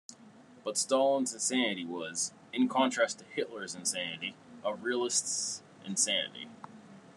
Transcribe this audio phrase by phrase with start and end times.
[0.63, 4.35] But Stalin's insanity was, in contrast to Hitler's insanity,
[4.65, 6.49] a realist's insanity.